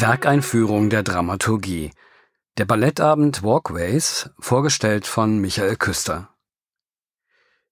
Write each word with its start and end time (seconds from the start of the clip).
Werkeinführung 0.00 0.88
der 0.88 1.02
Dramaturgie. 1.02 1.90
Der 2.56 2.64
Ballettabend 2.64 3.42
Walkways, 3.42 4.30
vorgestellt 4.38 5.06
von 5.06 5.38
Michael 5.38 5.76
Küster. 5.76 6.30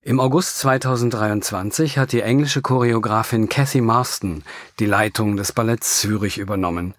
Im 0.03 0.21
August 0.21 0.59
2023 0.59 1.97
hat 1.97 2.13
die 2.13 2.21
englische 2.21 2.61
Choreografin 2.61 3.49
Cathy 3.49 3.81
Marston 3.81 4.45
die 4.79 4.85
Leitung 4.85 5.39
des 5.39 5.53
Balletts 5.53 6.01
Zürich 6.01 6.37
übernommen. 6.37 6.95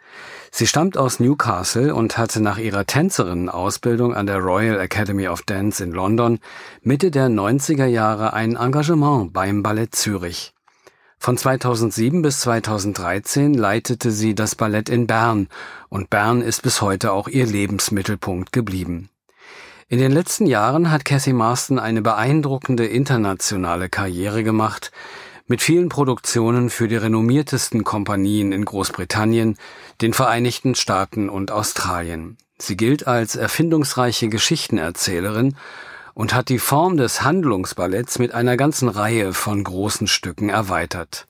Sie 0.52 0.66
stammt 0.66 0.98
aus 0.98 1.20
Newcastle 1.20 1.94
und 1.94 2.18
hatte 2.18 2.42
nach 2.42 2.58
ihrer 2.58 2.88
Tänzerinnenausbildung 2.88 4.16
an 4.16 4.26
der 4.26 4.40
Royal 4.40 4.80
Academy 4.80 5.28
of 5.28 5.44
Dance 5.44 5.84
in 5.84 5.92
London 5.92 6.40
Mitte 6.82 7.12
der 7.12 7.28
90er 7.28 7.86
Jahre 7.86 8.34
ein 8.34 8.56
Engagement 8.56 9.32
beim 9.32 9.62
Ballett 9.62 9.94
Zürich. 9.94 10.56
Von 11.22 11.38
2007 11.38 12.22
bis 12.22 12.40
2013 12.40 13.54
leitete 13.54 14.10
sie 14.10 14.36
das 14.36 14.56
Ballett 14.56 14.88
in 14.88 15.06
Bern 15.06 15.50
und 15.90 16.10
Bern 16.10 16.42
ist 16.42 16.62
bis 16.62 16.82
heute 16.82 17.12
auch 17.12 17.28
ihr 17.28 17.46
Lebensmittelpunkt 17.46 18.54
geblieben. 18.54 19.10
In 19.90 20.00
den 20.00 20.14
letzten 20.14 20.46
Jahren 20.46 20.92
hat 20.92 21.04
Cathy 21.04 21.34
Marston 21.34 21.78
eine 21.78 22.02
beeindruckende 22.02 22.86
internationale 22.86 23.90
Karriere 23.90 24.44
gemacht, 24.44 24.92
mit 25.46 25.62
vielen 25.62 25.90
Produktionen 25.90 26.70
für 26.70 26.88
die 26.88 26.96
renommiertesten 26.96 27.84
Kompanien 27.84 28.54
in 28.54 28.64
Großbritannien, 28.64 29.58
den 30.00 30.14
Vereinigten 30.14 30.74
Staaten 30.74 31.28
und 31.28 31.52
Australien. 31.52 32.38
Sie 32.58 32.78
gilt 32.78 33.08
als 33.08 33.36
erfindungsreiche 33.36 34.30
Geschichtenerzählerin 34.30 35.58
und 36.20 36.34
hat 36.34 36.50
die 36.50 36.60
Form 36.60 36.98
des 36.98 37.22
Handlungsballetts 37.22 38.20
mit 38.20 38.34
einer 38.34 38.58
ganzen 38.58 38.90
Reihe 38.90 39.32
von 39.32 39.64
großen 39.64 40.06
Stücken 40.06 40.50
erweitert. 40.50 41.28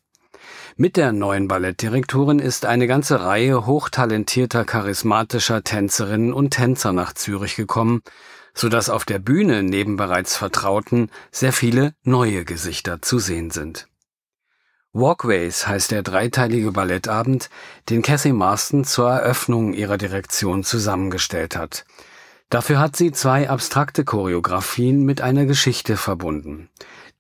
Mit 0.78 0.98
der 0.98 1.12
neuen 1.12 1.48
Ballettdirektorin 1.48 2.40
ist 2.40 2.66
eine 2.66 2.88
ganze 2.88 3.22
Reihe 3.22 3.68
hochtalentierter, 3.68 4.66
charismatischer 4.66 5.64
Tänzerinnen 5.64 6.34
und 6.34 6.50
Tänzer 6.50 6.92
nach 6.92 7.14
Zürich 7.14 7.56
gekommen, 7.56 8.02
so 8.56 8.68
dass 8.68 8.90
auf 8.90 9.06
der 9.06 9.20
Bühne 9.20 9.62
neben 9.62 9.96
bereits 9.96 10.36
Vertrauten 10.36 11.12
sehr 11.32 11.54
viele 11.54 11.94
neue 12.02 12.44
Gesichter 12.44 13.00
zu 13.00 13.20
sehen 13.20 13.52
sind. 13.52 13.88
Walkways 14.92 15.68
heißt 15.68 15.92
der 15.92 16.02
dreiteilige 16.02 16.72
Ballettabend, 16.72 17.52
den 17.92 18.02
Cathy 18.02 18.34
Marston 18.34 18.86
zur 18.86 19.12
Eröffnung 19.12 19.74
ihrer 19.74 20.00
Direktion 20.00 20.64
zusammengestellt 20.64 21.56
hat. 21.56 21.86
Dafür 22.50 22.80
hat 22.80 22.96
sie 22.96 23.12
zwei 23.12 23.50
abstrakte 23.50 24.04
Choreografien 24.04 25.04
mit 25.04 25.22
einer 25.22 25.46
Geschichte 25.46 25.98
verbunden. 25.98 26.70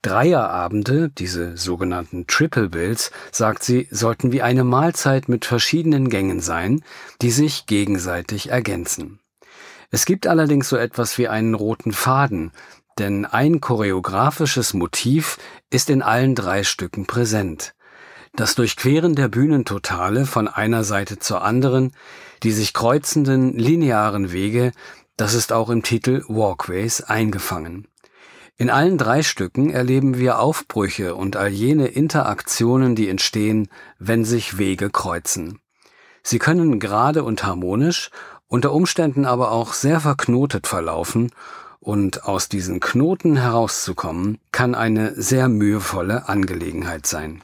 Dreierabende, 0.01 1.09
diese 1.09 1.55
sogenannten 1.57 2.25
Triple 2.25 2.69
Bills, 2.69 3.11
sagt 3.31 3.63
sie, 3.63 3.87
sollten 3.91 4.31
wie 4.31 4.41
eine 4.41 4.63
Mahlzeit 4.63 5.29
mit 5.29 5.45
verschiedenen 5.45 6.09
Gängen 6.09 6.39
sein, 6.39 6.83
die 7.21 7.31
sich 7.31 7.65
gegenseitig 7.67 8.49
ergänzen. 8.49 9.19
Es 9.91 10.05
gibt 10.05 10.25
allerdings 10.25 10.69
so 10.69 10.77
etwas 10.77 11.17
wie 11.17 11.27
einen 11.27 11.53
roten 11.53 11.91
Faden, 11.91 12.51
denn 12.97 13.25
ein 13.25 13.59
choreografisches 13.61 14.73
Motiv 14.73 15.37
ist 15.69 15.89
in 15.89 16.01
allen 16.01 16.33
drei 16.33 16.63
Stücken 16.63 17.05
präsent. 17.05 17.75
Das 18.35 18.55
Durchqueren 18.55 19.15
der 19.15 19.27
Bühnentotale 19.27 20.25
von 20.25 20.47
einer 20.47 20.83
Seite 20.83 21.19
zur 21.19 21.43
anderen, 21.43 21.93
die 22.43 22.51
sich 22.51 22.73
kreuzenden 22.73 23.57
linearen 23.57 24.31
Wege, 24.31 24.71
das 25.19 25.33
ist 25.33 25.51
auch 25.51 25.69
im 25.69 25.83
Titel 25.83 26.23
Walkways 26.29 27.01
eingefangen. 27.01 27.89
In 28.55 28.69
allen 28.69 28.97
drei 28.97 29.21
Stücken 29.21 29.69
erleben 29.69 30.17
wir 30.17 30.39
Aufbrüche 30.39 31.13
und 31.13 31.35
all 31.35 31.49
jene 31.49 31.87
Interaktionen, 31.87 32.95
die 32.95 33.09
entstehen, 33.09 33.67
wenn 33.99 34.23
sich 34.23 34.57
Wege 34.57 34.89
kreuzen. 34.89 35.59
Sie 36.23 36.39
können 36.39 36.79
gerade 36.79 37.23
und 37.23 37.43
harmonisch, 37.43 38.11
unter 38.47 38.71
Umständen 38.71 39.25
aber 39.25 39.51
auch 39.51 39.73
sehr 39.73 39.99
verknotet 39.99 40.67
verlaufen, 40.67 41.31
und 41.81 42.23
aus 42.23 42.49
diesen 42.49 42.79
Knoten 42.79 43.35
herauszukommen, 43.37 44.39
kann 44.51 44.73
eine 44.73 45.21
sehr 45.21 45.49
mühevolle 45.49 46.29
Angelegenheit 46.29 47.07
sein. 47.07 47.41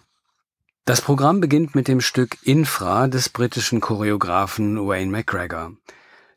Das 0.86 1.02
Programm 1.02 1.42
beginnt 1.42 1.76
mit 1.76 1.88
dem 1.90 2.00
Stück 2.00 2.38
Infra 2.44 3.08
des 3.08 3.28
britischen 3.30 3.82
Choreografen 3.82 4.78
Wayne 4.88 5.12
McGregor. 5.12 5.74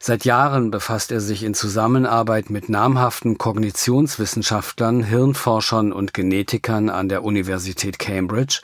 Seit 0.01 0.25
Jahren 0.25 0.71
befasst 0.71 1.11
er 1.11 1.21
sich 1.21 1.43
in 1.43 1.55
Zusammenarbeit 1.55 2.51
mit 2.51 2.69
namhaften 2.69 3.37
Kognitionswissenschaftlern, 3.37 5.03
Hirnforschern 5.03 5.93
und 5.93 6.15
Genetikern 6.15 6.89
an 6.89 7.09
der 7.09 7.25
Universität 7.25 7.99
Cambridge 7.99 8.61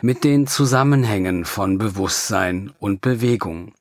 mit 0.00 0.24
den 0.24 0.48
Zusammenhängen 0.48 1.44
von 1.44 1.78
Bewusstsein 1.78 2.72
und 2.80 3.00
Bewegung. 3.00 3.72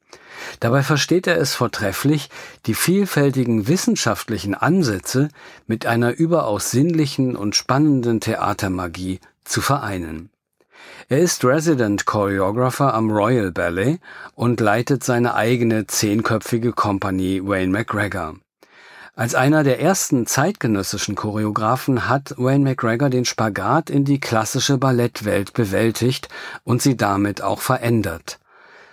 Dabei 0.59 0.83
versteht 0.83 1.25
er 1.25 1.37
es 1.37 1.55
vortrefflich, 1.55 2.29
die 2.67 2.75
vielfältigen 2.75 3.67
wissenschaftlichen 3.67 4.53
Ansätze 4.53 5.29
mit 5.65 5.87
einer 5.87 6.15
überaus 6.15 6.69
sinnlichen 6.69 7.35
und 7.35 7.55
spannenden 7.55 8.19
Theatermagie 8.19 9.19
zu 9.43 9.61
vereinen. 9.61 10.29
Er 11.09 11.19
ist 11.19 11.43
Resident 11.43 12.05
Choreographer 12.05 12.93
am 12.93 13.11
Royal 13.11 13.51
Ballet 13.51 13.99
und 14.33 14.59
leitet 14.61 15.03
seine 15.03 15.35
eigene 15.35 15.85
zehnköpfige 15.85 16.71
Kompanie 16.71 17.41
Wayne 17.43 17.71
McGregor. 17.71 18.35
Als 19.13 19.35
einer 19.35 19.63
der 19.63 19.81
ersten 19.81 20.25
zeitgenössischen 20.25 21.15
Choreografen 21.15 22.07
hat 22.07 22.35
Wayne 22.37 22.63
McGregor 22.63 23.09
den 23.09 23.25
Spagat 23.25 23.89
in 23.89 24.05
die 24.05 24.21
klassische 24.21 24.77
Ballettwelt 24.77 25.51
bewältigt 25.51 26.29
und 26.63 26.81
sie 26.81 26.95
damit 26.95 27.41
auch 27.41 27.59
verändert. 27.59 28.39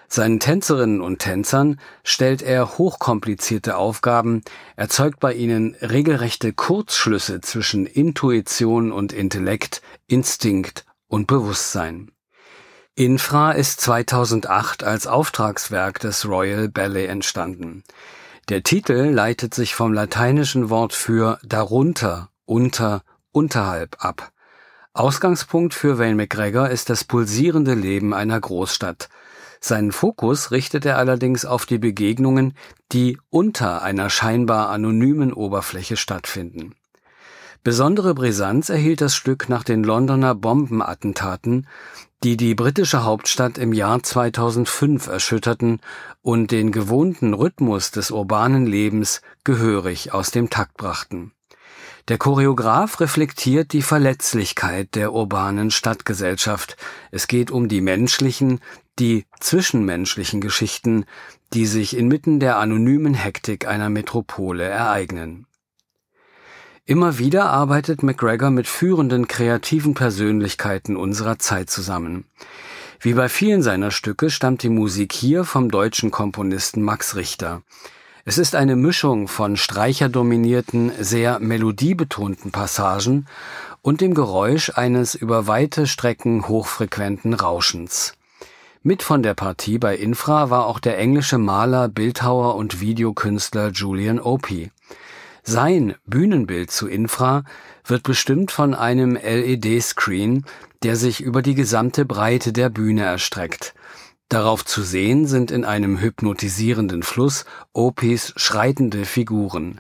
Seinen 0.09 0.41
Tänzerinnen 0.41 1.01
und 1.01 1.21
Tänzern 1.21 1.79
stellt 2.03 2.43
er 2.43 2.79
hochkomplizierte 2.79 3.77
Aufgaben, 3.77 4.43
erzeugt 4.75 5.21
bei 5.21 5.35
ihnen 5.35 5.77
regelrechte 5.83 6.53
Kurzschlüsse 6.53 7.41
zwischen 7.43 7.87
Intuition 7.87 8.91
und 8.91 9.13
Intellekt, 9.13 9.83
Instinkt 10.09 10.85
und 11.09 11.27
Bewusstsein. 11.27 12.13
Infra 12.95 13.53
ist 13.53 13.81
2008 13.81 14.85
als 14.85 15.07
Auftragswerk 15.07 16.01
des 16.01 16.29
Royal 16.29 16.69
Ballet 16.69 17.07
entstanden. 17.07 17.85
Der 18.49 18.63
Titel 18.63 19.11
leitet 19.11 19.55
sich 19.55 19.75
vom 19.75 19.93
lateinischen 19.93 20.71
Wort 20.71 20.93
für 20.95 21.39
darunter, 21.43 22.31
unter, 22.45 23.03
unterhalb 23.31 24.05
ab. 24.05 24.33
Ausgangspunkt 24.95 25.75
für 25.75 25.99
Wayne 25.99 26.17
McGregor 26.17 26.71
ist 26.71 26.91
das 26.91 27.05
pulsierende 27.05 27.75
Leben 27.75 28.15
einer 28.15 28.41
Großstadt. 28.41 29.09
Seinen 29.61 29.93
Fokus 29.93 30.51
richtet 30.51 30.85
er 30.87 30.99
allerdings 30.99 31.45
auf 31.45 31.67
die 31.67 31.79
Begegnungen, 31.79 32.55
die 32.93 33.19
unter 33.29 33.83
einer 33.83 34.09
scheinbar 34.09 34.71
anonymen 34.71 35.33
Oberfläche 35.33 35.97
stattfinden. 35.97 36.75
Besondere 37.69 38.15
Brisanz 38.15 38.71
erhielt 38.71 39.03
das 39.03 39.15
Stück 39.15 39.51
nach 39.51 39.63
den 39.63 39.85
Londoner 39.85 40.35
Bombenattentaten, 40.35 41.67
die 42.25 42.39
die 42.39 42.55
britische 42.55 43.05
Hauptstadt 43.05 43.59
im 43.59 43.75
Jahr 43.75 44.03
2005 44.03 45.07
erschütterten 45.07 45.83
und 46.23 46.51
den 46.51 46.73
gewohnten 46.73 47.35
Rhythmus 47.35 47.91
des 47.91 48.11
urbanen 48.11 48.65
Lebens 48.65 49.21
gehörig 49.45 50.15
aus 50.15 50.31
dem 50.31 50.49
Takt 50.49 50.79
brachten. 50.79 51.33
Der 52.09 52.17
Choreograf 52.17 53.01
reflektiert 53.01 53.75
die 53.75 53.83
Verletzlichkeit 53.83 54.95
der 54.95 55.13
urbanen 55.13 55.71
Stadtgesellschaft. 55.71 56.79
Es 57.11 57.29
geht 57.29 57.51
um 57.51 57.69
die 57.69 57.83
menschlichen, 57.83 58.61
die 58.99 59.27
zwischenmenschlichen 59.41 60.41
Geschichten, 60.41 61.05
die 61.53 61.67
sich 61.67 61.95
inmitten 61.99 62.41
der 62.41 62.57
anonymen 62.57 63.13
Hektik 63.13 63.69
einer 63.69 63.91
Metropole 63.91 64.65
ereignen. 64.65 65.48
Immer 66.89 67.19
wieder 67.19 67.51
arbeitet 67.51 68.03
McGregor 68.03 68.49
mit 68.49 68.67
führenden 68.67 69.29
kreativen 69.29 69.93
Persönlichkeiten 69.93 70.97
unserer 70.97 71.39
Zeit 71.39 71.69
zusammen. 71.69 72.25
Wie 72.99 73.13
bei 73.13 73.29
vielen 73.29 73.61
seiner 73.61 73.91
Stücke 73.91 74.31
stammt 74.31 74.63
die 74.63 74.71
Musik 74.71 75.13
hier 75.13 75.45
vom 75.45 75.71
deutschen 75.71 76.11
Komponisten 76.11 76.81
Max 76.81 77.15
Richter. 77.15 77.61
Es 78.25 78.39
ist 78.39 78.55
eine 78.55 78.75
Mischung 78.75 79.29
von 79.29 79.59
streicherdominierten, 79.59 80.91
sehr 80.99 81.41
melodiebetonten 81.41 82.53
Passagen 82.53 83.27
und 83.83 84.01
dem 84.01 84.15
Geräusch 84.15 84.71
eines 84.75 85.15
über 85.15 85.47
weite 85.47 85.87
Strecken 85.87 86.49
hochfrequenten 86.49 87.35
Rauschens. 87.35 88.15
Mit 88.83 89.03
von 89.03 89.23
der 89.23 89.35
Partie 89.35 89.77
bei 89.77 89.95
Infra 89.95 90.49
war 90.49 90.65
auch 90.65 90.79
der 90.79 90.97
englische 90.97 91.37
Maler, 91.37 91.89
Bildhauer 91.89 92.55
und 92.55 92.81
Videokünstler 92.81 93.73
Julian 93.73 94.19
Opie. 94.19 94.71
Sein 95.51 95.95
Bühnenbild 96.05 96.71
zu 96.71 96.89
Infra 96.89 97.43
wird 97.83 98.03
bestimmt 98.03 98.51
von 98.51 98.75
einem 98.75 99.15
LED-Screen, 99.17 100.45
der 100.83 100.95
sich 100.95 101.23
über 101.23 101.41
die 101.41 101.55
gesamte 101.55 102.05
Breite 102.05 102.53
der 102.53 102.69
Bühne 102.69 103.05
erstreckt. 103.05 103.73
Darauf 104.29 104.63
zu 104.67 104.83
sehen 104.83 105.27
sind 105.27 105.51
in 105.51 105.65
einem 105.65 106.03
hypnotisierenden 106.03 107.03
Fluss 107.03 107.47
Opis 107.73 108.35
schreitende 108.37 109.07
Figuren. 109.07 109.79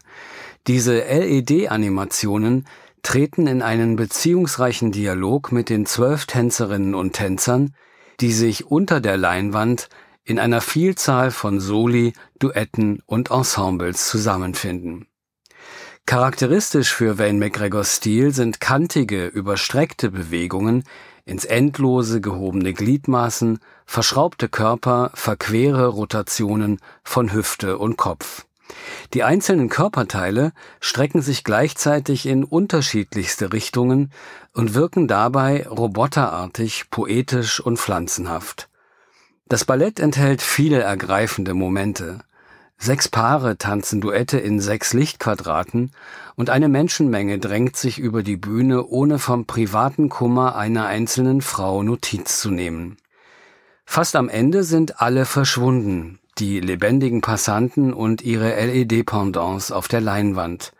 Diese 0.68 1.00
LED-Animationen 1.00 2.66
treten 3.02 3.46
in 3.46 3.60
einen 3.60 3.96
beziehungsreichen 3.96 4.90
Dialog 4.90 5.52
mit 5.52 5.68
den 5.68 5.84
zwölf 5.84 6.24
Tänzerinnen 6.24 6.94
und 6.94 7.12
Tänzern, 7.12 7.74
die 8.20 8.32
sich 8.32 8.64
unter 8.64 9.02
der 9.02 9.18
Leinwand 9.18 9.90
in 10.24 10.38
einer 10.38 10.62
Vielzahl 10.62 11.30
von 11.30 11.60
Soli, 11.60 12.14
Duetten 12.38 13.02
und 13.04 13.30
Ensembles 13.30 14.08
zusammenfinden. 14.08 15.07
Charakteristisch 16.08 16.94
für 16.94 17.19
Wayne 17.19 17.38
McGregors 17.38 17.96
Stil 17.96 18.32
sind 18.32 18.62
kantige, 18.62 19.26
überstreckte 19.26 20.10
Bewegungen, 20.10 20.84
ins 21.26 21.44
Endlose 21.44 22.22
gehobene 22.22 22.72
Gliedmaßen, 22.72 23.58
verschraubte 23.84 24.49
Körper, 24.49 25.10
verquere 25.12 25.88
Rotationen 25.88 26.78
von 27.05 27.31
Hüfte 27.31 27.76
und 27.76 27.99
Kopf. 27.99 28.46
Die 29.12 29.22
einzelnen 29.22 29.69
Körperteile 29.69 30.52
strecken 30.81 31.20
sich 31.20 31.44
gleichzeitig 31.44 32.25
in 32.25 32.43
unterschiedlichste 32.43 33.52
Richtungen 33.52 34.11
und 34.54 34.72
wirken 34.72 35.08
dabei 35.08 35.66
roboterartig, 35.69 36.88
poetisch 36.88 37.61
und 37.61 37.78
pflanzenhaft. 37.78 38.70
Das 39.46 39.66
Ballett 39.66 40.00
enthält 40.00 40.40
viele 40.40 40.81
ergreifende 40.81 41.52
Momente. 41.52 42.20
Sechs 42.80 43.08
Paare 43.08 43.58
tanzen 43.58 44.00
Duette 44.00 44.38
in 44.38 44.60
sechs 44.60 44.92
Lichtquadraten 44.92 45.90
und 46.36 46.48
eine 46.48 46.69
Menschenmenge 46.69 47.40
drängt 47.40 47.76
sich 47.76 47.98
über 47.98 48.22
die 48.22 48.36
Bühne, 48.36 48.86
ohne 48.86 49.19
vom 49.19 49.46
privaten 49.46 50.08
Kummer 50.08 50.54
einer 50.54 50.86
einzelnen 50.86 51.42
Frau 51.42 51.82
Notiz 51.82 52.40
zu 52.40 52.50
nehmen. 52.50 52.96
Fast 53.84 54.14
am 54.14 54.28
Ende 54.28 54.62
sind 54.62 55.00
alle 55.00 55.25
verschwunden, 55.25 56.20
die 56.38 56.60
lebendigen 56.60 57.20
Passanten 57.20 57.92
und 57.92 58.22
ihre 58.22 58.54
LED-Pendants 58.54 59.72
auf 59.72 59.88
der 59.88 60.00
Leinwand. 60.00 60.72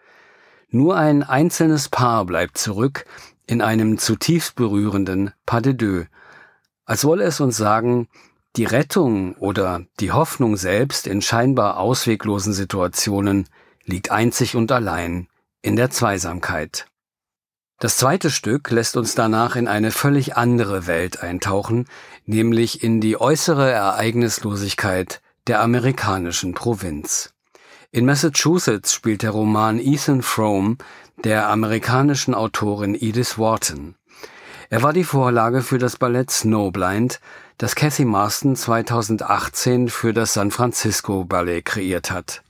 Nur 0.71 0.97
ein 0.97 1.25
einzelnes 1.25 1.89
Paar 1.89 2.25
bleibt 2.25 2.59
zurück 2.59 3.06
in 3.47 3.61
einem 3.61 3.99
zutiefst 3.99 4.55
berührenden 4.55 5.33
Pas 5.47 5.62
de 5.62 5.75
deux, 5.75 6.06
als 6.85 7.05
wolle 7.05 7.25
es 7.25 7.41
uns 7.41 7.56
sagen, 7.56 8.06
die 8.59 8.65
Rettung 8.65 9.37
oder 9.37 9.85
die 10.01 10.11
Hoffnung 10.11 10.57
selbst 10.57 11.07
in 11.07 11.23
scheinbar 11.23 11.79
ausweglosen 11.79 12.53
Situationen 12.53 13.49
liegt 13.85 14.11
einzig 14.11 14.57
und 14.57 14.73
allein 14.73 15.29
in 15.63 15.77
der 15.77 15.91
Zweisamkeit. 15.91 16.87
Das 17.79 17.97
zweite 17.97 18.31
Stück 18.31 18.73
lässt 18.73 18.97
uns 18.97 19.15
danach 19.15 19.55
in 19.55 19.69
eine 19.69 19.93
völlig 19.93 20.37
andere 20.37 20.89
Welt 20.89 21.23
eintauchen, 21.23 21.87
nämlich 22.27 22.83
in 22.83 23.01
die 23.01 23.21
äußere 23.21 23.71
Ereignislosigkeit 23.71 25.23
der 25.47 25.61
amerikanischen 25.61 26.55
Provinz. 26.55 27.33
In 27.93 28.07
Massachusetts 28.07 28.93
spielt 28.93 29.23
der 29.23 29.31
Roman 29.31 29.79
Ethan 29.79 30.23
Frome 30.23 30.79
der 31.23 31.49
amerikanischen 31.49 32.35
Autorin 32.35 32.97
Edith 32.97 33.39
Wharton. 33.39 33.95
Er 34.70 34.82
war 34.82 34.93
die 34.93 35.05
Vorlage 35.05 35.62
für 35.62 35.79
das 35.79 35.97
Ballett 35.97 36.31
Snowblind, 36.31 37.20
das 37.56 37.75
Cathy 37.75 38.05
Marston 38.05 38.55
2018 38.55 39.88
für 39.88 40.12
das 40.12 40.35
San 40.35 40.50
Francisco 40.50 41.25
Ballet 41.25 41.62
kreiert 41.62 42.11
hat. 42.11 42.43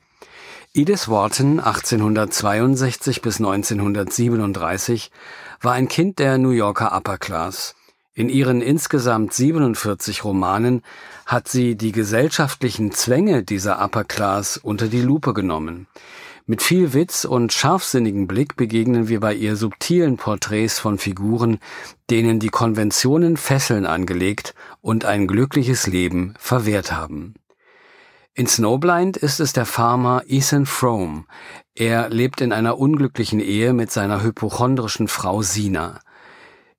Edith 0.74 1.08
Wharton, 1.08 1.60
1862 1.60 3.22
bis 3.22 3.36
1937, 3.38 5.12
war 5.60 5.74
ein 5.74 5.86
Kind 5.86 6.18
der 6.18 6.38
New 6.38 6.50
Yorker 6.50 6.92
Upper 6.92 7.18
Class. 7.18 7.76
In 8.14 8.28
ihren 8.28 8.62
insgesamt 8.62 9.32
47 9.32 10.24
Romanen 10.24 10.82
hat 11.24 11.46
sie 11.46 11.76
die 11.76 11.92
gesellschaftlichen 11.92 12.90
Zwänge 12.90 13.44
dieser 13.44 13.80
Upper 13.80 14.02
Class 14.02 14.56
unter 14.56 14.88
die 14.88 15.02
Lupe 15.02 15.34
genommen. 15.34 15.86
Mit 16.50 16.62
viel 16.62 16.94
Witz 16.94 17.26
und 17.26 17.52
scharfsinnigen 17.52 18.26
Blick 18.26 18.56
begegnen 18.56 19.08
wir 19.08 19.20
bei 19.20 19.34
ihr 19.34 19.54
subtilen 19.54 20.16
Porträts 20.16 20.78
von 20.78 20.96
Figuren, 20.96 21.58
denen 22.08 22.40
die 22.40 22.48
Konventionen 22.48 23.36
Fesseln 23.36 23.84
angelegt 23.84 24.54
und 24.80 25.04
ein 25.04 25.26
glückliches 25.26 25.86
Leben 25.86 26.32
verwehrt 26.38 26.90
haben. 26.90 27.34
In 28.32 28.46
Snowblind 28.46 29.18
ist 29.18 29.40
es 29.40 29.52
der 29.52 29.66
Farmer 29.66 30.22
Ethan 30.26 30.64
Frome. 30.64 31.26
Er 31.74 32.08
lebt 32.08 32.40
in 32.40 32.54
einer 32.54 32.78
unglücklichen 32.78 33.40
Ehe 33.40 33.74
mit 33.74 33.90
seiner 33.90 34.22
hypochondrischen 34.22 35.08
Frau 35.08 35.42
Sina. 35.42 36.00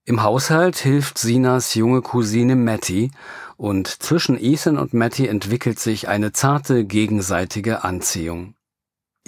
Im 0.04 0.24
Haushalt 0.24 0.77
hilft 0.77 1.19
Sinas 1.19 1.75
junge 1.75 2.01
Cousine 2.01 2.56
Matty 2.56 3.12
und 3.56 3.88
zwischen 3.88 4.36
Ethan 4.36 4.80
und 4.80 4.95
Matty 4.95 5.27
entwickelt 5.27 5.77
sich 5.77 6.07
eine 6.07 6.31
zarte 6.31 6.86
gegenseitige 6.86 7.83
Anziehung. 7.83 8.56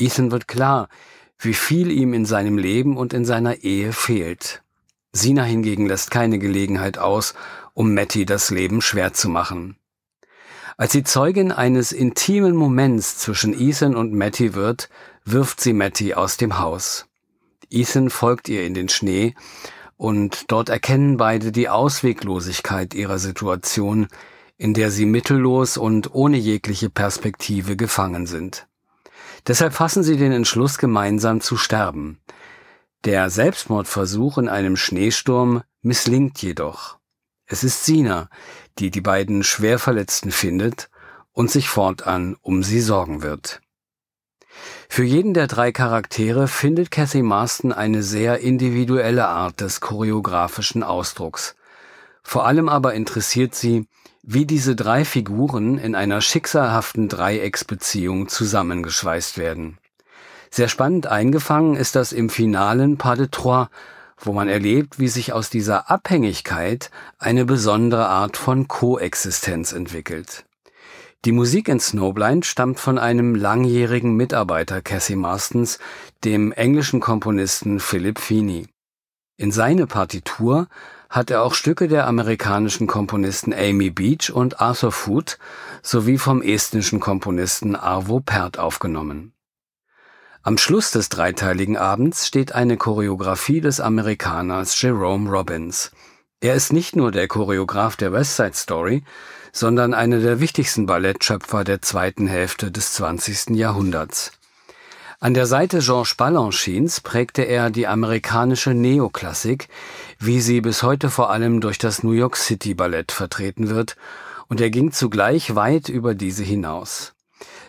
Ethan 0.02 0.32
wird 0.32 0.48
klar, 0.48 0.90
wie 1.40 1.54
viel 1.54 1.92
ihm 1.92 2.14
in 2.14 2.26
seinem 2.26 2.58
Leben 2.58 2.98
und 2.98 3.14
in 3.14 3.24
seiner 3.24 3.64
Ehe 3.64 3.94
fehlt. 3.94 4.64
Sina 5.14 5.44
hingegen 5.44 5.88
lässt 5.88 6.10
keine 6.10 6.40
Gelegenheit 6.40 6.98
aus, 6.98 7.34
um 7.74 7.94
Matty 7.94 8.26
das 8.26 8.50
Leben 8.50 8.82
schwer 8.82 9.14
zu 9.14 9.30
machen. 9.30 9.78
Als 10.78 10.94
sie 10.94 11.04
Zeugin 11.04 11.52
eines 11.52 11.92
intimen 11.92 12.56
Moments 12.56 13.18
zwischen 13.18 13.54
Ethan 13.54 13.96
und 13.96 14.14
Matty 14.14 14.56
wird, 14.56 14.90
wirft 15.26 15.62
sie 15.62 15.74
Matty 15.74 16.16
aus 16.16 16.38
dem 16.38 16.60
Haus. 16.60 17.06
Ethan 17.70 18.10
folgt 18.10 18.50
ihr 18.50 18.66
in 18.66 18.74
den 18.74 18.90
Schnee 18.90 19.36
und 19.98 20.52
dort 20.52 20.70
erkennen 20.70 21.18
beide 21.18 21.52
die 21.52 21.70
Ausweglosigkeit 21.70 22.96
ihrer 22.96 23.20
Situation, 23.20 24.08
in 24.58 24.74
der 24.74 24.90
sie 24.90 25.06
mittellos 25.06 25.78
und 25.78 26.14
ohne 26.14 26.38
jegliche 26.38 26.90
Perspektive 26.90 27.76
gefangen 27.76 28.26
sind. 28.26 28.68
Deshalb 29.48 29.74
fassen 29.74 30.04
sie 30.04 30.18
den 30.18 30.32
Entschluss, 30.32 30.78
gemeinsam 30.78 31.42
zu 31.42 31.58
sterben. 31.58 32.20
Der 33.04 33.30
Selbstmordversuch 33.30 34.38
in 34.38 34.48
einem 34.48 34.78
Schneesturm 34.78 35.64
misslingt 35.82 36.42
jedoch. 36.42 37.00
Es 37.48 37.64
ist 37.64 37.86
Sina, 37.86 38.30
die 38.78 38.92
die 38.92 39.02
beiden 39.02 39.44
Schwerverletzten 39.44 40.32
findet 40.32 40.90
und 41.32 41.50
sich 41.50 41.68
fortan 41.68 42.38
um 42.42 42.64
sie 42.64 42.80
sorgen 42.82 43.24
wird. 43.24 43.62
Für 44.90 45.04
jeden 45.04 45.34
der 45.34 45.48
drei 45.48 45.72
Charaktere 45.72 46.48
findet 46.48 46.92
Cathy 46.92 47.24
Marston 47.24 47.72
eine 47.72 48.04
sehr 48.04 48.40
individuelle 48.40 49.28
Art 49.28 49.62
des 49.62 49.80
choreografischen 49.80 50.84
Ausdrucks. 50.84 51.56
Vor 52.24 52.46
allem 52.46 52.70
aber 52.70 52.94
interessiert 52.94 53.56
sie, 53.56 53.88
wie 54.24 54.46
diese 54.46 54.76
drei 54.76 55.06
Figuren 55.06 55.78
in 55.78 55.96
einer 55.96 56.22
schicksalhaften 56.22 57.10
Dreiecksbeziehung 57.10 58.28
zusammengeschweißt 58.28 59.38
werden. 59.38 59.78
Sehr 60.52 60.68
spannend 60.68 61.08
eingefangen 61.08 61.76
ist 61.76 61.96
das 61.96 62.12
im 62.12 62.30
finalen 62.30 62.98
Pas 62.98 63.18
de 63.18 63.28
Trois, 63.32 63.68
wo 64.18 64.34
man 64.34 64.48
erlebt, 64.48 65.00
wie 65.00 65.08
sich 65.08 65.34
aus 65.34 65.50
dieser 65.50 65.90
Abhängigkeit 65.90 66.92
eine 67.18 67.46
besondere 67.46 68.08
Art 68.08 68.38
von 68.38 68.68
Koexistenz 68.68 69.72
entwickelt. 69.72 70.46
Die 71.26 71.32
Musik 71.32 71.68
in 71.68 71.80
Snowblind 71.80 72.46
stammt 72.46 72.80
von 72.80 72.98
einem 72.98 73.36
langjährigen 73.36 74.16
Mitarbeiter 74.16 74.82
Cassie 74.82 75.16
Marstons, 75.16 75.80
dem 76.24 76.52
englischen 76.52 77.00
Komponisten 77.00 77.80
Philip 77.80 78.20
Feeney. 78.20 78.68
In 79.38 79.52
seine 79.52 79.88
Partitur 79.88 80.68
hat 81.10 81.30
er 81.30 81.44
auch 81.44 81.54
Stücke 81.54 81.88
der 81.88 82.08
amerikanischen 82.08 82.88
Komponisten 82.88 83.54
Amy 83.54 83.90
Beach 83.90 84.32
und 84.32 84.62
Arthur 84.62 84.92
Foot 84.92 85.38
sowie 85.82 86.18
vom 86.18 86.42
estnischen 86.42 87.00
Komponisten 87.00 87.76
Arvo 87.76 88.22
Pärt 88.22 88.58
aufgenommen. 88.58 89.34
Am 90.44 90.58
Schluss 90.58 90.90
des 90.92 91.10
dreiteiligen 91.10 91.78
Abends 91.78 92.26
steht 92.26 92.54
eine 92.54 92.78
Choreografie 92.78 93.62
des 93.62 93.80
Amerikaners 93.80 94.82
Jerome 94.82 95.30
Robbins. 95.30 95.92
Er 96.40 96.56
ist 96.56 96.74
nicht 96.74 96.96
nur 96.96 97.12
der 97.12 97.28
Choreograf 97.28 97.96
der 97.96 98.12
West 98.12 98.38
Side 98.38 98.54
Story, 98.56 99.04
sondern 99.52 99.94
einer 99.94 100.20
der 100.20 100.40
wichtigsten 100.40 100.88
Ballettschöpfer 100.88 101.64
der 101.64 101.82
zweiten 101.82 102.26
Hälfte 102.26 102.72
des 102.72 102.94
20. 102.94 103.52
Jahrhunderts. 103.56 104.32
An 105.24 105.36
der 105.36 105.46
Seite 105.46 105.82
Georges 105.82 106.16
Balanchines 106.16 107.00
prägte 107.00 107.44
er 107.44 107.70
die 107.70 107.86
amerikanische 107.86 108.74
Neoklassik, 108.74 109.68
wie 110.18 110.42
sie 110.42 110.62
bis 110.62 110.82
heute 110.82 111.12
vor 111.12 111.30
allem 111.30 111.62
durch 111.62 111.78
das 111.78 112.02
New 112.02 112.14
York 112.14 112.36
City 112.36 112.74
Ballett 112.74 113.12
vertreten 113.12 113.70
wird, 113.70 113.98
und 114.48 114.60
er 114.60 114.72
ging 114.72 114.92
zugleich 114.92 115.54
weit 115.54 115.90
über 115.90 116.16
diese 116.16 116.42
hinaus. 116.42 117.14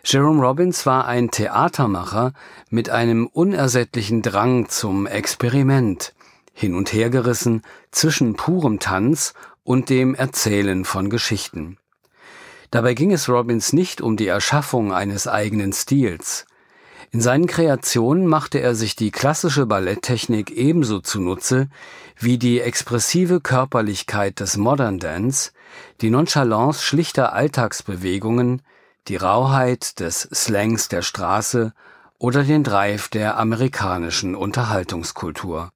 Jerome 0.03 0.41
Robbins 0.41 0.87
war 0.87 1.05
ein 1.05 1.31
Theatermacher 1.31 2.33
mit 2.71 2.89
einem 2.89 3.27
unersättlichen 3.27 4.23
Drang 4.23 4.71
zum 4.71 5.07
Experiment, 5.07 6.15
hin 6.55 6.75
und 6.75 6.95
her 6.95 7.11
gerissen 7.11 7.61
zwischen 7.91 8.33
purem 8.33 8.79
Tanz 8.79 9.35
und 9.63 9.91
dem 9.91 10.15
Erzählen 10.15 10.87
von 10.87 11.11
Geschichten. 11.11 11.77
Dabei 12.71 12.95
ging 12.95 13.13
es 13.13 13.29
Robbins 13.29 13.75
nicht 13.75 14.01
um 14.01 14.17
die 14.17 14.29
Erschaffung 14.29 14.95
eines 14.95 15.29
eigenen 15.29 15.75
Stils. 15.75 16.47
In 17.15 17.21
seinen 17.21 17.47
Kreationen 17.47 18.27
machte 18.27 18.59
er 18.59 18.75
sich 18.75 18.97
die 18.97 19.11
klassische 19.11 19.67
Balletttechnik 19.67 20.51
ebenso 20.51 21.01
zunutze 21.01 21.69
wie 22.19 22.39
die 22.39 22.59
expressive 22.61 23.43
Körperlichkeit 23.43 24.41
des 24.41 24.57
Modern 24.57 24.99
Dance, 24.99 25.53
die 26.01 26.09
Nonchalance 26.09 26.83
schlichter 26.83 27.35
Alltagsbewegungen, 27.35 28.63
die 29.09 29.17
Rauheit 29.17 30.01
des 30.01 30.23
Slangs 30.33 30.89
der 30.89 31.03
Straße 31.03 31.75
oder 32.17 32.45
den 32.45 32.65
Drive 32.65 33.09
der 33.09 33.37
amerikanischen 33.37 34.35
Unterhaltungskultur. 34.35 35.71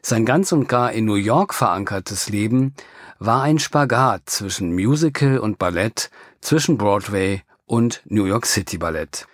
Sein 0.00 0.24
ganz 0.24 0.52
und 0.52 0.66
gar 0.66 0.92
in 0.92 1.04
New 1.04 1.16
York 1.16 1.52
verankertes 1.52 2.30
Leben 2.30 2.72
war 3.18 3.42
ein 3.42 3.58
Spagat 3.58 4.22
zwischen 4.30 4.72
Musical 4.72 5.40
und 5.40 5.58
Ballett, 5.58 6.08
zwischen 6.40 6.78
Broadway 6.78 7.42
und 7.66 8.00
New 8.06 8.24
York 8.24 8.46
City 8.46 8.78
Ballett. 8.78 9.26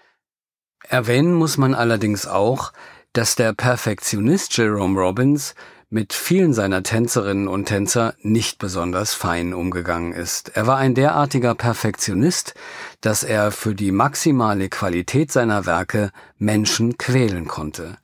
Erwähnen 0.89 1.35
muss 1.35 1.57
man 1.57 1.75
allerdings 1.75 2.27
auch, 2.27 2.73
dass 3.13 3.37
der 3.37 3.53
Perfektionist 3.53 4.57
Jerome 4.57 5.01
Robbins 5.01 5.55
mit 5.89 6.13
vielen 6.13 6.53
seiner 6.53 6.83
Tänzerinnen 6.83 7.47
und 7.47 7.67
Tänzer 7.67 8.15
nicht 8.21 8.59
besonders 8.59 9.15
fein 9.15 9.55
umgegangen 9.55 10.13
ist. 10.13 10.51
Er 10.57 10.67
war 10.67 10.77
ein 10.77 10.95
derartiger 10.95 11.55
Perfektionist, 11.55 12.55
dass 13.01 13.23
er 13.23 13.53
für 13.53 13.75
die 13.75 13.93
maximale 13.93 14.69
Qualität 14.69 15.31
seiner 15.31 15.67
Werke 15.67 16.11
Menschen 16.37 16.99
quälen 16.99 17.47
konnte. 17.47 17.97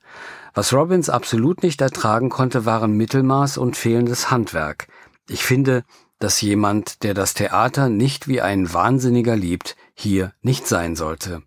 Was 0.53 0.73
Robbins 0.73 1.09
absolut 1.09 1.63
nicht 1.63 1.81
ertragen 1.81 2.29
konnte, 2.29 2.65
waren 2.65 2.95
Mittelmaß 2.95 3.57
und 3.57 3.75
fehlendes 3.75 4.31
Handwerk. 4.31 4.87
Ich 5.27 5.43
finde, 5.43 5.83
dass 6.19 6.39
jemand, 6.39 7.03
der 7.03 7.13
das 7.13 7.33
Theater 7.33 7.89
nicht 7.89 8.27
wie 8.27 8.41
ein 8.41 8.73
Wahnsinniger 8.73 9.35
liebt, 9.35 9.75
hier 9.93 10.33
nicht 10.41 10.67
sein 10.67 10.95
sollte. 10.95 11.41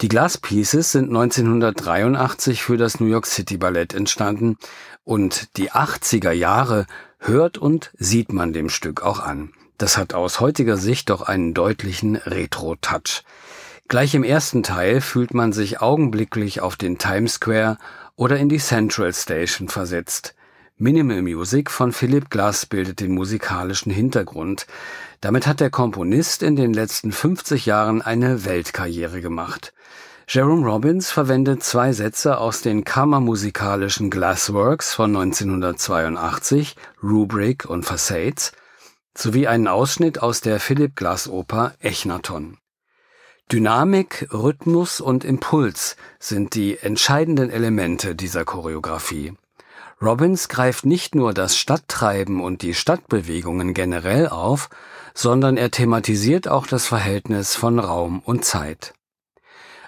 Die 0.00 0.08
Glass 0.08 0.38
Pieces 0.38 0.90
sind 0.90 1.08
1983 1.08 2.62
für 2.62 2.76
das 2.76 2.98
New 2.98 3.06
York 3.06 3.26
City 3.26 3.56
Ballett 3.56 3.94
entstanden 3.94 4.56
und 5.04 5.56
die 5.56 5.70
80er 5.70 6.32
Jahre 6.32 6.86
hört 7.18 7.58
und 7.58 7.92
sieht 7.96 8.32
man 8.32 8.52
dem 8.52 8.68
Stück 8.68 9.02
auch 9.02 9.20
an. 9.20 9.52
Das 9.78 9.96
hat 9.96 10.12
aus 10.12 10.40
heutiger 10.40 10.76
Sicht 10.76 11.10
doch 11.10 11.22
einen 11.22 11.54
deutlichen 11.54 12.16
Retro-Touch. 12.16 13.22
Gleich 13.86 14.14
im 14.14 14.24
ersten 14.24 14.62
Teil 14.62 15.00
fühlt 15.00 15.32
man 15.32 15.52
sich 15.52 15.80
augenblicklich 15.80 16.60
auf 16.60 16.76
den 16.76 16.98
Times 16.98 17.34
Square 17.34 17.78
oder 18.16 18.36
in 18.38 18.48
die 18.48 18.58
Central 18.58 19.12
Station 19.12 19.68
versetzt. 19.68 20.34
Minimal 20.76 21.22
Music 21.22 21.70
von 21.70 21.92
Philip 21.92 22.30
Glass 22.30 22.66
bildet 22.66 22.98
den 22.98 23.12
musikalischen 23.14 23.92
Hintergrund. 23.92 24.66
Damit 25.24 25.46
hat 25.46 25.60
der 25.60 25.70
Komponist 25.70 26.42
in 26.42 26.54
den 26.54 26.74
letzten 26.74 27.10
50 27.10 27.64
Jahren 27.64 28.02
eine 28.02 28.44
Weltkarriere 28.44 29.22
gemacht. 29.22 29.72
Jerome 30.28 30.66
Robbins 30.66 31.10
verwendet 31.10 31.62
zwei 31.62 31.94
Sätze 31.94 32.36
aus 32.36 32.60
den 32.60 32.84
kammermusikalischen 32.84 34.10
Glassworks 34.10 34.92
von 34.92 35.16
1982, 35.16 36.76
Rubric 37.02 37.64
und 37.64 37.84
Facades, 37.86 38.52
sowie 39.16 39.46
einen 39.46 39.66
Ausschnitt 39.66 40.20
aus 40.20 40.42
der 40.42 40.60
Philip 40.60 40.94
Glass 40.94 41.26
Oper 41.26 41.72
Echnaton. 41.80 42.58
Dynamik, 43.50 44.28
Rhythmus 44.30 45.00
und 45.00 45.24
Impuls 45.24 45.96
sind 46.18 46.54
die 46.54 46.76
entscheidenden 46.76 47.48
Elemente 47.48 48.14
dieser 48.14 48.44
Choreografie. 48.44 49.32
Robbins 50.02 50.50
greift 50.50 50.84
nicht 50.84 51.14
nur 51.14 51.32
das 51.32 51.56
Stadttreiben 51.56 52.42
und 52.42 52.60
die 52.60 52.74
Stadtbewegungen 52.74 53.72
generell 53.72 54.28
auf, 54.28 54.68
sondern 55.14 55.56
er 55.56 55.70
thematisiert 55.70 56.48
auch 56.48 56.66
das 56.66 56.86
Verhältnis 56.86 57.56
von 57.56 57.78
Raum 57.78 58.20
und 58.20 58.44
Zeit. 58.44 58.94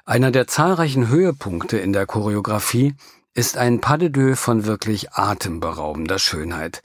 Einer 0.05 0.31
der 0.31 0.47
zahlreichen 0.47 1.09
Höhepunkte 1.09 1.79
in 1.79 1.93
der 1.93 2.07
Choreografie 2.07 2.95
ist 3.35 3.59
ein 3.59 3.81
Pas 3.81 3.99
de 3.99 4.09
deux 4.09 4.39
von 4.39 4.65
wirklich 4.65 5.13
atemberaubender 5.13 6.19
Schönheit. 6.19 6.81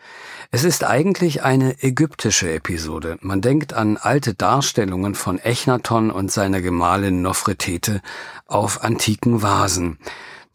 Es 0.49 0.65
ist 0.65 0.83
eigentlich 0.83 1.43
eine 1.43 1.81
ägyptische 1.81 2.51
Episode. 2.51 3.17
Man 3.21 3.41
denkt 3.41 3.73
an 3.73 3.95
alte 3.95 4.33
Darstellungen 4.33 5.15
von 5.15 5.39
Echnaton 5.39 6.11
und 6.11 6.29
seiner 6.29 6.59
Gemahlin 6.61 7.21
Nofretete 7.21 8.01
auf 8.47 8.83
antiken 8.83 9.41
Vasen. 9.41 9.97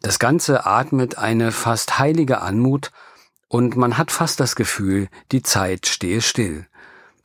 Das 0.01 0.19
Ganze 0.19 0.67
atmet 0.67 1.17
eine 1.17 1.51
fast 1.51 1.97
heilige 1.97 2.41
Anmut 2.41 2.91
und 3.47 3.75
man 3.75 3.97
hat 3.97 4.11
fast 4.11 4.39
das 4.39 4.55
Gefühl, 4.55 5.07
die 5.31 5.41
Zeit 5.41 5.87
stehe 5.87 6.21
still. 6.21 6.67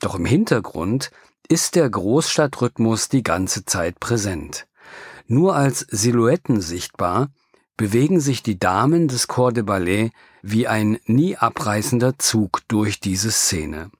Doch 0.02 0.16
im 0.16 0.26
Hintergrund 0.26 1.12
ist 1.48 1.76
der 1.76 1.88
Großstadtrhythmus 1.88 3.08
die 3.08 3.22
ganze 3.22 3.64
Zeit 3.64 4.00
präsent. 4.00 4.66
Nur 5.26 5.54
als 5.54 5.86
Silhouetten 5.88 6.60
sichtbar, 6.60 7.30
bewegen 7.76 8.20
sich 8.20 8.42
die 8.42 8.58
Damen 8.58 9.06
des 9.06 9.28
Corps 9.28 9.54
de 9.54 9.62
Ballet 9.62 10.10
wie 10.42 10.66
ein 10.66 10.98
nie 11.06 11.36
abreißender 11.36 12.18
Zug 12.18 12.60
durch 12.66 12.98
diese 12.98 13.30
Szene. 13.30 13.90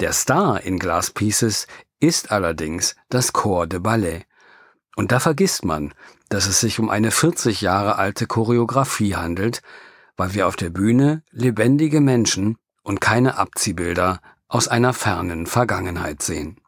Der 0.00 0.14
Star 0.14 0.62
in 0.62 0.78
Glass 0.78 1.10
Pieces 1.10 1.66
ist 2.00 2.32
allerdings 2.32 2.96
das 3.10 3.34
Corps 3.34 3.68
de 3.68 3.78
Ballet. 3.78 4.24
Und 4.96 5.12
da 5.12 5.20
vergisst 5.20 5.66
man, 5.66 5.92
dass 6.30 6.46
es 6.46 6.60
sich 6.60 6.80
um 6.80 6.88
eine 6.88 7.10
40 7.10 7.60
Jahre 7.60 7.96
alte 7.96 8.26
Choreografie 8.26 9.16
handelt, 9.16 9.60
weil 10.16 10.32
wir 10.32 10.46
auf 10.46 10.56
der 10.56 10.70
Bühne 10.70 11.22
lebendige 11.30 12.00
Menschen 12.00 12.56
und 12.82 13.02
keine 13.02 13.36
Abziehbilder 13.36 14.20
aus 14.50 14.68
einer 14.68 14.92
fernen 14.92 15.46
Vergangenheit 15.46 16.22
sehen. 16.22 16.59